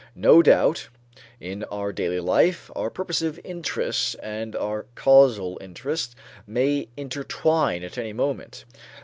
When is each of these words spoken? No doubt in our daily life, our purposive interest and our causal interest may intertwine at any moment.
No 0.15 0.41
doubt 0.41 0.89
in 1.39 1.63
our 1.65 1.93
daily 1.93 2.19
life, 2.19 2.71
our 2.75 2.89
purposive 2.89 3.39
interest 3.43 4.15
and 4.23 4.55
our 4.55 4.87
causal 4.95 5.59
interest 5.61 6.15
may 6.47 6.87
intertwine 6.97 7.83
at 7.83 7.99
any 7.99 8.11
moment. 8.11 8.65